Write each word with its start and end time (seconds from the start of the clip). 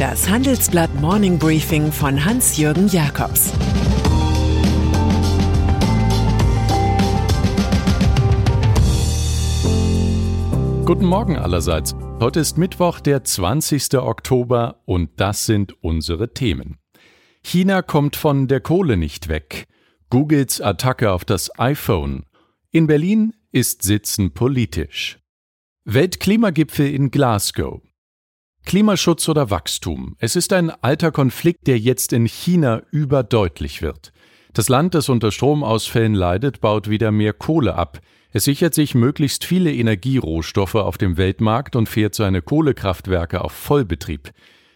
Das 0.00 0.30
Handelsblatt 0.30 0.98
Morning 0.98 1.38
Briefing 1.38 1.92
von 1.92 2.24
Hans-Jürgen 2.24 2.88
Jakobs 2.88 3.52
Guten 10.86 11.04
Morgen 11.04 11.36
allerseits. 11.36 11.94
Heute 12.18 12.40
ist 12.40 12.56
Mittwoch, 12.56 13.00
der 13.00 13.24
20. 13.24 13.96
Oktober 13.96 14.80
und 14.86 15.10
das 15.20 15.44
sind 15.44 15.74
unsere 15.82 16.32
Themen. 16.32 16.78
China 17.42 17.82
kommt 17.82 18.16
von 18.16 18.48
der 18.48 18.62
Kohle 18.62 18.96
nicht 18.96 19.28
weg. 19.28 19.66
Googles 20.08 20.62
Attacke 20.62 21.12
auf 21.12 21.26
das 21.26 21.50
iPhone. 21.60 22.24
In 22.70 22.86
Berlin 22.86 23.34
ist 23.52 23.82
Sitzen 23.82 24.32
politisch. 24.32 25.18
Weltklimagipfel 25.84 26.86
in 26.86 27.10
Glasgow. 27.10 27.82
Klimaschutz 28.64 29.28
oder 29.28 29.50
Wachstum. 29.50 30.16
Es 30.18 30.36
ist 30.36 30.52
ein 30.52 30.70
alter 30.70 31.10
Konflikt, 31.10 31.66
der 31.66 31.78
jetzt 31.78 32.12
in 32.12 32.26
China 32.26 32.82
überdeutlich 32.90 33.82
wird. 33.82 34.12
Das 34.52 34.68
Land, 34.68 34.94
das 34.94 35.08
unter 35.08 35.30
Stromausfällen 35.30 36.14
leidet, 36.14 36.60
baut 36.60 36.88
wieder 36.90 37.10
mehr 37.10 37.32
Kohle 37.32 37.74
ab. 37.74 38.00
Es 38.32 38.44
sichert 38.44 38.74
sich 38.74 38.94
möglichst 38.94 39.44
viele 39.44 39.72
Energierohstoffe 39.72 40.76
auf 40.76 40.98
dem 40.98 41.16
Weltmarkt 41.16 41.74
und 41.74 41.88
fährt 41.88 42.14
seine 42.14 42.42
Kohlekraftwerke 42.42 43.42
auf 43.42 43.52
Vollbetrieb. 43.52 44.30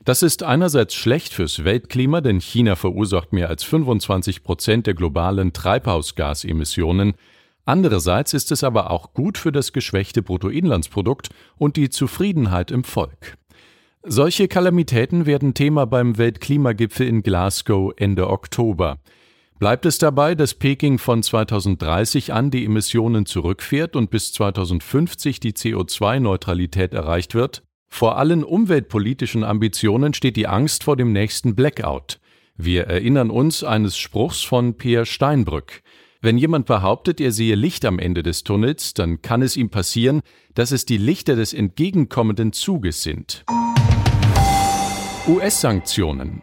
Das 0.05 0.23
ist 0.23 0.43
einerseits 0.43 0.95
schlecht 0.95 1.33
fürs 1.33 1.65
Weltklima, 1.65 2.21
denn 2.21 2.41
China 2.41 2.77
verursacht 2.77 3.33
mehr 3.33 3.49
als 3.49 3.65
25 3.65 4.43
Prozent 4.43 4.87
der 4.87 4.95
globalen 4.95 5.53
Treibhausgasemissionen. 5.53 7.15
Andererseits 7.65 8.35
ist 8.35 8.53
es 8.53 8.63
aber 8.63 8.91
auch 8.91 9.15
gut 9.15 9.39
für 9.39 9.53
das 9.53 9.73
geschwächte 9.73 10.23
Bruttoinlandsprodukt 10.23 11.31
und 11.57 11.77
die 11.77 11.89
Zufriedenheit 11.89 12.71
im 12.71 12.85
Volk. 12.85 13.39
Solche 14.07 14.49
Kalamitäten 14.49 15.25
werden 15.25 15.55
Thema 15.55 15.87
beim 15.87 16.19
Weltklimagipfel 16.19 17.09
in 17.09 17.23
Glasgow 17.23 17.91
Ende 17.97 18.29
Oktober. 18.29 18.99
Bleibt 19.59 19.87
es 19.87 19.97
dabei, 19.97 20.35
dass 20.35 20.53
Peking 20.53 20.99
von 20.99 21.23
2030 21.23 22.35
an 22.35 22.51
die 22.51 22.67
Emissionen 22.67 23.25
zurückfährt 23.25 23.97
und 23.97 24.11
bis 24.11 24.35
2050 24.35 25.41
die 25.41 25.53
CO2-Neutralität 25.53 26.93
erreicht 26.93 27.35
wird? 27.35 27.63
Vor 27.89 28.19
allen 28.19 28.45
umweltpolitischen 28.45 29.43
Ambitionen 29.43 30.13
steht 30.13 30.37
die 30.37 30.49
Angst 30.49 30.85
vor 30.85 30.97
dem 30.97 31.13
nächsten 31.13 31.55
Blackout. 31.55 32.21
Wir 32.59 32.85
erinnern 32.85 33.31
uns 33.31 33.65
eines 33.65 33.97
Spruchs 33.97 34.43
von 34.43 34.77
Peer 34.77 35.07
Steinbrück. 35.07 35.81
Wenn 36.21 36.37
jemand 36.37 36.67
behauptet, 36.67 37.23
er 37.23 37.33
sehe 37.33 37.55
Licht 37.55 37.87
am 37.87 37.99
Ende 37.99 38.23
des 38.23 38.45
Tunnels, 38.45 38.93
dann 38.93 39.23
kann 39.23 39.41
es 39.41 39.57
ihm 39.57 39.71
passieren, 39.71 40.21
dass 40.55 40.73
es 40.73 40.85
die 40.85 40.99
Lichter 40.99 41.37
des 41.37 41.55
entgegenkommenden 41.55 42.53
Zuges 42.53 43.03
sind. 43.03 43.45
US-Sanktionen. 45.27 46.43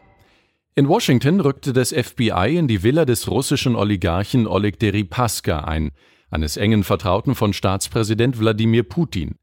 In 0.74 0.88
Washington 0.88 1.40
rückte 1.40 1.72
das 1.72 1.94
FBI 1.94 2.58
in 2.58 2.68
die 2.68 2.82
Villa 2.82 3.06
des 3.06 3.30
russischen 3.30 3.76
Oligarchen 3.76 4.48
Oleg 4.48 4.80
Deripaska 4.80 5.60
ein, 5.60 5.92
eines 6.32 6.58
engen 6.58 6.84
Vertrauten 6.84 7.36
von 7.36 7.54
Staatspräsident 7.54 8.40
Wladimir 8.40 8.82
Putin. 8.82 9.36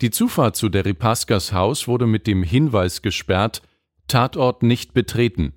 Die 0.00 0.10
Zufahrt 0.10 0.56
zu 0.56 0.68
Deripaskas 0.68 1.52
Haus 1.52 1.86
wurde 1.86 2.08
mit 2.08 2.26
dem 2.26 2.42
Hinweis 2.42 3.00
gesperrt, 3.00 3.62
Tatort 4.08 4.64
nicht 4.64 4.92
betreten. 4.92 5.52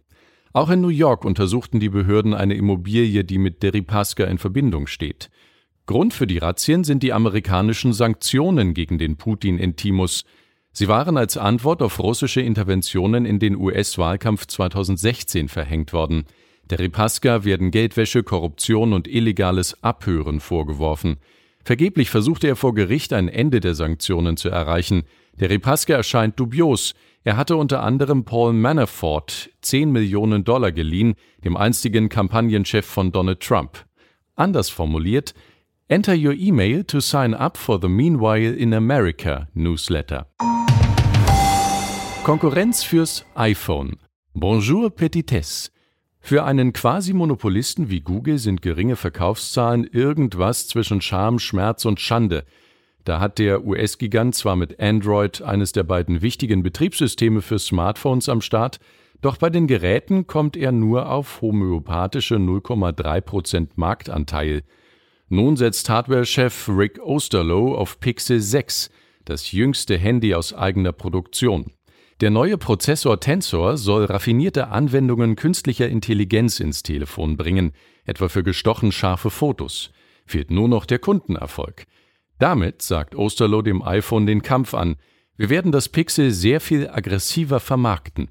Auch 0.52 0.70
in 0.70 0.82
New 0.82 0.90
York 0.90 1.26
untersuchten 1.26 1.80
die 1.80 1.90
Behörden 1.90 2.36
eine 2.36 2.54
Immobilie, 2.54 3.24
die 3.24 3.40
mit 3.40 3.64
Deripaska 3.64 4.26
in 4.26 4.38
Verbindung 4.38 4.86
steht. 4.86 5.32
Grund 5.88 6.14
für 6.14 6.28
die 6.28 6.38
Razzien 6.38 6.84
sind 6.84 7.02
die 7.02 7.14
amerikanischen 7.14 7.94
Sanktionen 7.94 8.76
gegen 8.76 9.00
den 9.00 9.18
Putin-Intimus. 9.18 10.24
Sie 10.76 10.88
waren 10.88 11.18
als 11.18 11.38
Antwort 11.38 11.84
auf 11.84 12.00
russische 12.00 12.42
Interventionen 12.42 13.26
in 13.26 13.38
den 13.38 13.56
US-Wahlkampf 13.56 14.48
2016 14.48 15.48
verhängt 15.48 15.94
worden. 15.94 16.26
Deripaska 16.72 17.44
werden 17.44 17.70
Geldwäsche, 17.70 18.24
Korruption 18.24 18.92
und 18.94 19.08
illegales 19.08 19.84
Abhören 19.84 20.40
vorgeworfen. 20.40 21.18
Vergeblich 21.64 22.10
versuchte 22.10 22.48
er 22.48 22.56
vor 22.56 22.74
Gericht 22.74 23.14
ein 23.14 23.30
Ende 23.30 23.60
der 23.60 23.76
Sanktionen 23.76 24.36
zu 24.36 24.50
erreichen. 24.50 25.04
Deripaska 25.40 25.94
erscheint 25.94 26.40
dubios. 26.40 26.96
Er 27.24 27.38
hatte 27.38 27.56
unter 27.56 27.84
anderem 27.84 28.26
Paul 28.26 28.54
Manafort 28.54 29.52
10 29.62 29.92
Millionen 29.92 30.44
Dollar 30.44 30.72
geliehen, 30.72 31.14
dem 31.46 31.56
einstigen 31.56 32.10
Kampagnenchef 32.10 32.86
von 32.86 33.12
Donald 33.12 33.42
Trump. 33.42 33.86
Anders 34.36 34.70
formuliert, 34.70 35.36
Enter 35.90 36.14
your 36.14 36.34
email 36.34 36.82
to 36.86 37.02
sign 37.02 37.34
up 37.34 37.58
for 37.58 37.78
the 37.78 37.90
Meanwhile 37.90 38.54
in 38.58 38.74
America 38.74 39.50
Newsletter. 39.54 40.28
Konkurrenz 42.24 42.84
fürs 42.84 43.26
iPhone. 43.36 43.98
Bonjour 44.34 44.90
Petitesse. 44.90 45.72
Für 46.22 46.46
einen 46.46 46.72
Quasi-Monopolisten 46.72 47.90
wie 47.90 48.00
Google 48.00 48.38
sind 48.38 48.62
geringe 48.62 48.96
Verkaufszahlen 48.96 49.84
irgendwas 49.84 50.70
zwischen 50.70 51.02
Scham, 51.02 51.38
Schmerz 51.38 51.84
und 51.84 52.00
Schande. 52.00 52.46
Da 53.04 53.20
hat 53.20 53.38
der 53.38 53.66
US-Gigant 53.66 54.36
zwar 54.36 54.56
mit 54.56 54.80
Android 54.80 55.42
eines 55.42 55.74
der 55.74 55.84
beiden 55.84 56.22
wichtigen 56.22 56.64
Betriebssysteme 56.64 57.42
für 57.42 57.60
Smartphones 57.60 58.30
am 58.30 58.40
Start, 58.40 58.80
doch 59.20 59.36
bei 59.36 59.50
den 59.50 59.68
Geräten 59.68 60.28
kommt 60.28 60.56
er 60.56 60.72
nur 60.72 61.12
auf 61.12 61.42
homöopathische 61.42 62.36
0,3% 62.36 63.72
Marktanteil. 63.76 64.64
Nun 65.30 65.56
setzt 65.56 65.90
Hardware-Chef 65.90 66.70
Rick 66.70 67.00
Osterloh 67.02 67.76
auf 67.76 68.00
Pixel 68.00 68.40
6, 68.40 68.90
das 69.26 69.52
jüngste 69.52 69.98
Handy 69.98 70.36
aus 70.36 70.54
eigener 70.54 70.92
Produktion. 70.92 71.72
Der 72.22 72.30
neue 72.30 72.58
Prozessor 72.58 73.20
Tensor 73.20 73.78
soll 73.78 74.06
raffinierte 74.06 74.68
Anwendungen 74.68 75.36
künstlicher 75.36 75.90
Intelligenz 75.90 76.60
ins 76.60 76.84
Telefon 76.84 77.38
bringen, 77.38 77.72
etwa 78.06 78.30
für 78.30 78.44
gestochen 78.44 78.92
scharfe 78.92 79.30
Fotos. 79.30 79.92
Fehlt 80.26 80.52
nur 80.52 80.68
noch 80.68 80.86
der 80.86 81.00
Kundenerfolg. 81.00 81.86
Damit 82.40 82.82
sagt 82.82 83.16
Osterloh 83.16 83.62
dem 83.62 83.82
iPhone 83.82 84.26
den 84.26 84.42
Kampf 84.42 84.74
an. 84.74 84.98
Wir 85.36 85.50
werden 85.50 85.72
das 85.72 85.90
Pixel 85.90 86.32
sehr 86.32 86.62
viel 86.62 86.90
aggressiver 86.90 87.60
vermarkten. 87.60 88.30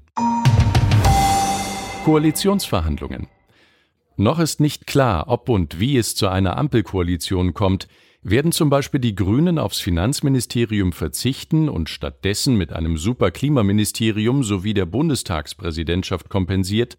Koalitionsverhandlungen. 2.05 3.27
Noch 4.15 4.39
ist 4.39 4.59
nicht 4.59 4.85
klar, 4.85 5.25
ob 5.27 5.49
und 5.49 5.79
wie 5.79 5.97
es 5.97 6.15
zu 6.15 6.27
einer 6.27 6.57
Ampelkoalition 6.57 7.53
kommt. 7.53 7.87
Werden 8.21 8.51
zum 8.51 8.69
Beispiel 8.69 8.99
die 8.99 9.15
Grünen 9.15 9.57
aufs 9.57 9.79
Finanzministerium 9.79 10.93
verzichten 10.93 11.67
und 11.67 11.89
stattdessen 11.89 12.55
mit 12.55 12.71
einem 12.71 12.97
Superklimaministerium 12.97 14.43
sowie 14.43 14.73
der 14.73 14.85
Bundestagspräsidentschaft 14.85 16.29
kompensiert? 16.29 16.97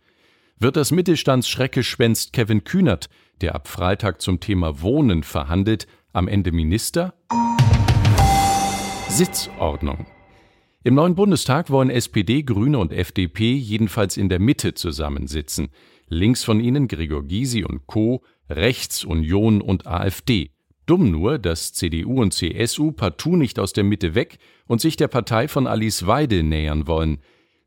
Wird 0.59 0.77
das 0.77 0.91
Mittelstandsschreckgespenst 0.91 2.33
Kevin 2.33 2.65
Kühnert, 2.65 3.09
der 3.41 3.55
ab 3.55 3.69
Freitag 3.69 4.21
zum 4.21 4.41
Thema 4.41 4.83
Wohnen 4.83 5.23
verhandelt, 5.23 5.87
am 6.13 6.29
Ende 6.29 6.53
Minister? 6.53 7.15
Sitzordnung. 9.09 10.07
Im 10.83 10.95
neuen 10.95 11.15
Bundestag 11.15 11.71
wollen 11.71 11.89
SPD, 11.89 12.43
Grüne 12.43 12.79
und 12.79 12.93
FDP 12.93 13.55
jedenfalls 13.55 14.19
in 14.19 14.29
der 14.29 14.39
Mitte 14.39 14.75
zusammensitzen. 14.75 15.69
Links 16.09 16.45
von 16.45 16.61
ihnen 16.61 16.89
Gregor 16.89 17.25
Gysi 17.25 17.65
und 17.65 17.87
Co., 17.87 18.23
rechts 18.49 19.05
Union 19.05 19.61
und 19.61 19.87
AfD. 19.87 20.51
Dumm 20.87 21.11
nur, 21.11 21.39
dass 21.39 21.73
CDU 21.73 22.21
und 22.21 22.35
CSU 22.35 22.93
partout 22.93 23.37
nicht 23.37 23.59
aus 23.59 23.73
der 23.73 23.85
Mitte 23.85 24.15
weg 24.15 24.39
und 24.67 24.81
sich 24.81 24.97
der 24.97 25.09
Partei 25.09 25.49
von 25.49 25.67
Alice 25.67 26.07
Weidel 26.07 26.43
nähern 26.43 26.87
wollen. 26.87 27.19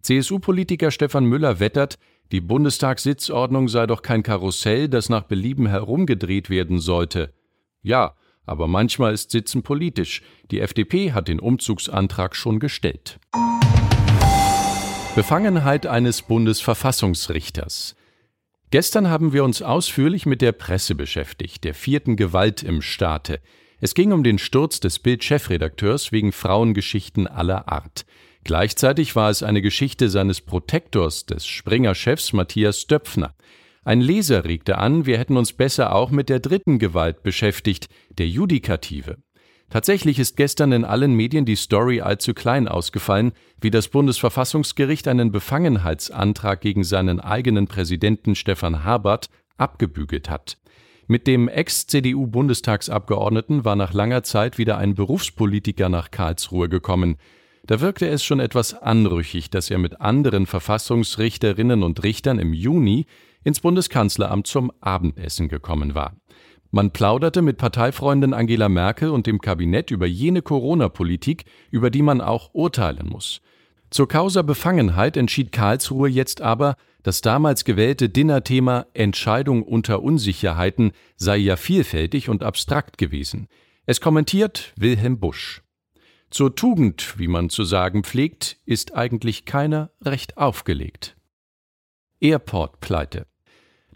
CSU-Politiker 0.02 0.92
Stefan 0.92 1.26
Müller 1.26 1.60
wettert, 1.60 1.98
die 2.32 2.42
Bundestagssitzordnung 2.42 3.70
sei 3.70 3.88
doch 3.88 4.02
kein 4.02 4.22
Karussell, 4.22 4.88
das 4.88 5.10
nach 5.10 5.24
Belieben 5.24 5.68
herumgedreht 5.68 6.50
werden 6.50 6.80
sollte. 6.80 7.34
Ja, 7.82 8.16
aber 8.46 8.68
manchmal 8.68 9.14
ist 9.14 9.32
Sitzen 9.32 9.64
politisch. 9.64 10.22
Die 10.52 10.62
FDP 10.62 11.12
hat 11.12 11.28
den 11.28 11.40
Umzugsantrag 11.40 12.36
schon 12.36 12.60
gestellt. 12.60 13.20
Befangenheit 15.16 15.88
eines 15.88 16.22
Bundesverfassungsrichters. 16.22 17.97
Gestern 18.70 19.10
haben 19.10 19.32
wir 19.32 19.46
uns 19.46 19.62
ausführlich 19.62 20.26
mit 20.26 20.42
der 20.42 20.52
Presse 20.52 20.94
beschäftigt, 20.94 21.64
der 21.64 21.74
vierten 21.74 22.18
Gewalt 22.18 22.64
im 22.64 22.82
Staate. 22.82 23.40
Es 23.80 23.94
ging 23.94 24.12
um 24.12 24.24
den 24.24 24.40
Sturz 24.40 24.82
des 24.82 25.00
Bild-Chefredakteurs 25.00 26.12
wegen 26.12 26.34
Frauengeschichten 26.34 27.28
aller 27.28 27.72
Art. 27.72 28.06
Gleichzeitig 28.44 29.16
war 29.16 29.30
es 29.30 29.42
eine 29.42 29.62
Geschichte 29.62 30.10
seines 30.10 30.42
Protektors, 30.42 31.26
des 31.26 31.46
Springer-Chefs 31.48 32.34
Matthias 32.34 32.88
Döpfner. 32.88 33.36
Ein 33.86 34.02
Leser 34.02 34.44
regte 34.44 34.78
an, 34.78 35.06
wir 35.06 35.18
hätten 35.18 35.38
uns 35.38 35.54
besser 35.54 35.96
auch 35.96 36.12
mit 36.12 36.28
der 36.28 36.42
dritten 36.42 36.78
Gewalt 36.78 37.24
beschäftigt, 37.24 37.88
der 38.10 38.28
Judikative. 38.28 39.18
Tatsächlich 39.70 40.18
ist 40.18 40.38
gestern 40.38 40.72
in 40.72 40.86
allen 40.86 41.14
Medien 41.14 41.44
die 41.44 41.58
Story 41.58 42.00
allzu 42.00 42.34
klein 42.34 42.70
ausgefallen, 42.70 43.34
wie 43.60 43.70
das 43.70 43.90
Bundesverfassungsgericht 43.90 45.10
einen 45.10 45.32
Befangenheitsantrag 45.32 46.62
gegen 46.62 46.86
seinen 46.86 47.20
eigenen 47.20 47.68
Präsidenten 47.68 48.36
Stefan 48.36 48.86
Habert 48.86 49.30
abgebügelt 49.58 50.30
hat. 50.30 50.58
Mit 51.08 51.28
dem 51.28 51.50
Ex-CDU-Bundestagsabgeordneten 51.50 53.66
war 53.66 53.76
nach 53.76 53.94
langer 53.94 54.24
Zeit 54.24 54.58
wieder 54.58 54.78
ein 54.78 54.96
Berufspolitiker 54.96 55.90
nach 55.90 56.12
Karlsruhe 56.12 56.70
gekommen. 56.70 57.18
Da 57.66 57.82
wirkte 57.82 58.08
es 58.08 58.24
schon 58.24 58.40
etwas 58.40 58.74
anrüchig, 58.74 59.50
dass 59.50 59.70
er 59.70 59.80
mit 59.80 60.00
anderen 60.00 60.46
Verfassungsrichterinnen 60.46 61.84
und 61.84 62.04
Richtern 62.04 62.40
im 62.40 62.54
Juni 62.54 63.06
ins 63.44 63.60
Bundeskanzleramt 63.60 64.48
zum 64.48 64.72
Abendessen 64.80 65.50
gekommen 65.50 65.94
war. 65.96 66.16
Man 66.72 66.92
plauderte 66.92 67.42
mit 67.42 67.58
Parteifreundin 67.58 68.34
Angela 68.34 68.70
Merkel 68.70 69.10
und 69.10 69.26
dem 69.26 69.40
Kabinett 69.40 69.90
über 69.92 70.06
jene 70.06 70.42
Corona-Politik, 70.42 71.46
über 71.72 71.90
die 71.90 72.02
man 72.02 72.22
auch 72.22 72.54
urteilen 72.54 73.08
muss. 73.08 73.42
Zur 73.90 74.08
Causa 74.08 74.42
Befangenheit 74.42 75.16
entschied 75.16 75.52
Karlsruhe 75.52 76.10
jetzt 76.10 76.42
aber, 76.42 76.76
das 77.04 77.22
damals 77.22 77.64
gewählte 77.64 78.10
Dinnerthema 78.10 78.86
Entscheidung 78.94 79.64
unter 79.64 80.04
Unsicherheiten 80.04 80.92
sei 81.16 81.38
ja 81.38 81.56
vielfältig 81.56 82.28
und 82.28 82.44
abstrakt 82.44 82.98
gewesen. 82.98 83.48
Es 83.86 84.02
kommentiert 84.02 84.74
Wilhelm 84.78 85.20
Busch. 85.20 85.64
Zur 86.30 86.54
Tugend, 86.56 87.18
wie 87.18 87.30
man 87.30 87.50
zu 87.50 87.64
sagen 87.64 88.04
pflegt, 88.04 88.58
ist 88.66 88.94
eigentlich 88.94 89.46
keiner 89.46 89.92
recht 90.02 90.38
aufgelegt. 90.38 91.16
Airport-Pleite. 92.20 93.28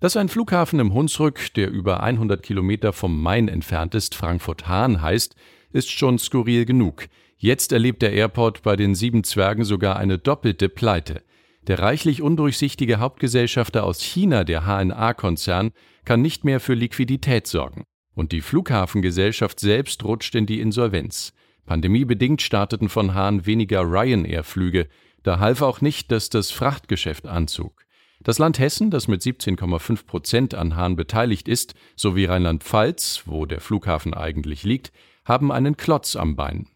Dass 0.01 0.17
ein 0.17 0.29
Flughafen 0.29 0.79
im 0.79 0.95
Hunsrück, 0.95 1.53
der 1.53 1.69
über 1.69 2.01
100 2.01 2.41
Kilometer 2.41 2.91
vom 2.91 3.21
Main 3.21 3.47
entfernt 3.47 3.93
ist, 3.93 4.15
Frankfurt-Hahn 4.15 4.99
heißt, 4.99 5.35
ist 5.73 5.91
schon 5.91 6.17
skurril 6.17 6.65
genug. 6.65 7.07
Jetzt 7.37 7.71
erlebt 7.71 8.01
der 8.01 8.11
Airport 8.11 8.63
bei 8.63 8.75
den 8.75 8.95
sieben 8.95 9.23
Zwergen 9.23 9.63
sogar 9.63 9.97
eine 9.97 10.17
doppelte 10.17 10.69
Pleite. 10.69 11.21
Der 11.67 11.77
reichlich 11.77 12.23
undurchsichtige 12.23 12.97
Hauptgesellschafter 12.97 13.83
aus 13.83 14.01
China, 14.01 14.43
der 14.43 14.65
HNA-Konzern, 14.65 15.69
kann 16.03 16.23
nicht 16.23 16.45
mehr 16.45 16.59
für 16.59 16.73
Liquidität 16.73 17.45
sorgen. 17.45 17.83
Und 18.15 18.31
die 18.31 18.41
Flughafengesellschaft 18.41 19.59
selbst 19.59 20.03
rutscht 20.03 20.33
in 20.33 20.47
die 20.47 20.61
Insolvenz. 20.61 21.31
Pandemiebedingt 21.67 22.41
starteten 22.41 22.89
von 22.89 23.13
Hahn 23.13 23.45
weniger 23.45 23.81
Ryanair-Flüge. 23.81 24.87
Da 25.21 25.37
half 25.37 25.61
auch 25.61 25.79
nicht, 25.79 26.11
dass 26.11 26.31
das 26.31 26.49
Frachtgeschäft 26.49 27.27
anzog. 27.27 27.85
Das 28.23 28.37
Land 28.37 28.59
Hessen, 28.59 28.91
das 28.91 29.07
mit 29.07 29.23
17,5 29.23 30.05
Prozent 30.05 30.53
an 30.53 30.75
Hahn 30.75 30.95
beteiligt 30.95 31.47
ist, 31.47 31.73
sowie 31.95 32.25
Rheinland-Pfalz, 32.25 33.23
wo 33.25 33.47
der 33.47 33.61
Flughafen 33.61 34.13
eigentlich 34.13 34.63
liegt, 34.63 34.91
haben 35.25 35.51
einen 35.51 35.75
Klotz 35.75 36.15
am 36.15 36.35
Bein. 36.35 36.67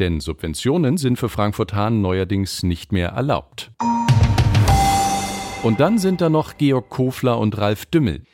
Denn 0.00 0.18
Subventionen 0.18 0.96
sind 0.96 1.16
für 1.16 1.28
Frankfurt-Hahn 1.28 2.00
neuerdings 2.00 2.64
nicht 2.64 2.90
mehr 2.90 3.10
erlaubt. 3.10 3.70
Und 5.62 5.78
dann 5.78 5.98
sind 5.98 6.20
da 6.20 6.28
noch 6.30 6.56
Georg 6.56 6.88
Kofler 6.88 7.38
und 7.38 7.56
Ralf 7.58 7.86
Dümmel. 7.86 8.24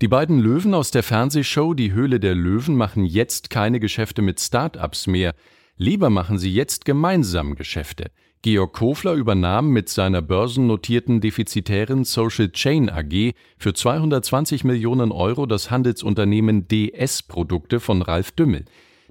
Die 0.00 0.08
beiden 0.08 0.38
Löwen 0.38 0.74
aus 0.74 0.92
der 0.92 1.02
Fernsehshow 1.02 1.74
Die 1.74 1.92
Höhle 1.92 2.20
der 2.20 2.36
Löwen 2.36 2.76
machen 2.76 3.04
jetzt 3.04 3.50
keine 3.50 3.80
Geschäfte 3.80 4.22
mit 4.22 4.40
Start-ups 4.40 5.08
mehr. 5.08 5.34
Lieber 5.82 6.10
machen 6.10 6.38
sie 6.38 6.54
jetzt 6.54 6.84
gemeinsam 6.84 7.56
Geschäfte. 7.56 8.12
Georg 8.42 8.72
Kofler 8.72 9.14
übernahm 9.14 9.70
mit 9.70 9.88
seiner 9.88 10.22
börsennotierten 10.22 11.20
defizitären 11.20 12.04
Social 12.04 12.52
Chain 12.52 12.88
AG 12.88 13.32
für 13.58 13.74
220 13.74 14.62
Millionen 14.62 15.10
Euro 15.10 15.44
das 15.44 15.72
Handelsunternehmen 15.72 16.68
DS 16.68 17.24
Produkte 17.24 17.80
von 17.80 18.00
Ralf 18.00 18.30
Dümmel. 18.30 18.64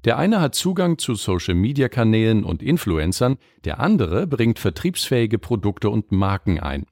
Der 0.06 0.16
eine 0.16 0.40
hat 0.40 0.54
Zugang 0.54 0.96
zu 0.96 1.14
Social-Media-Kanälen 1.14 2.42
und 2.42 2.62
Influencern, 2.62 3.36
der 3.66 3.78
andere 3.78 4.26
bringt 4.26 4.58
vertriebsfähige 4.58 5.38
Produkte 5.38 5.90
und 5.90 6.10
Marken 6.10 6.58
ein. 6.58 6.86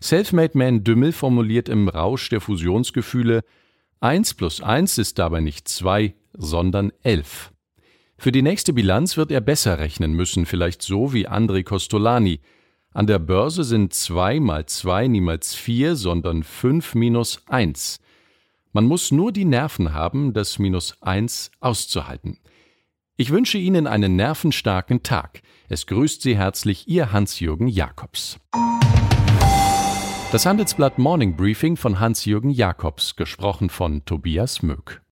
Selfmade 0.00 0.56
Man 0.56 0.84
Dümmel 0.84 1.12
formuliert 1.12 1.68
im 1.68 1.90
Rausch 1.90 2.30
der 2.30 2.40
Fusionsgefühle, 2.40 3.44
1 4.00 4.32
plus 4.32 4.62
1 4.62 4.96
ist 4.96 5.18
dabei 5.18 5.40
nicht 5.40 5.68
2, 5.68 6.14
sondern 6.32 6.92
11. 7.02 7.52
Für 8.20 8.32
die 8.32 8.42
nächste 8.42 8.72
Bilanz 8.72 9.16
wird 9.16 9.30
er 9.30 9.40
besser 9.40 9.78
rechnen 9.78 10.12
müssen, 10.12 10.44
vielleicht 10.44 10.82
so 10.82 11.12
wie 11.12 11.28
André 11.28 11.62
Costolani. 11.62 12.40
An 12.92 13.06
der 13.06 13.20
Börse 13.20 13.62
sind 13.62 13.94
2 13.94 14.40
mal 14.40 14.66
2 14.66 15.06
niemals 15.06 15.54
4, 15.54 15.94
sondern 15.94 16.42
5 16.42 16.96
minus 16.96 17.44
1. 17.46 18.00
Man 18.72 18.86
muss 18.86 19.12
nur 19.12 19.30
die 19.30 19.44
Nerven 19.44 19.94
haben, 19.94 20.32
das 20.32 20.58
minus 20.58 21.00
1 21.00 21.52
auszuhalten. 21.60 22.40
Ich 23.16 23.30
wünsche 23.30 23.56
Ihnen 23.56 23.86
einen 23.86 24.16
nervenstarken 24.16 25.04
Tag. 25.04 25.40
Es 25.68 25.86
grüßt 25.86 26.20
Sie 26.20 26.36
herzlich 26.36 26.88
Ihr 26.88 27.12
Hans-Jürgen 27.12 27.68
Jakobs. 27.68 28.40
Das 30.32 30.44
Handelsblatt 30.44 30.98
Morning 30.98 31.36
Briefing 31.36 31.76
von 31.76 32.00
Hans-Jürgen 32.00 32.50
Jakobs, 32.50 33.14
gesprochen 33.14 33.70
von 33.70 34.04
Tobias 34.04 34.60
Möck. 34.64 35.02